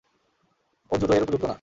ওর 0.91 0.97
জুতো 1.01 1.13
এর 1.13 1.23
উপযুক্ত 1.23 1.43
না। 1.43 1.49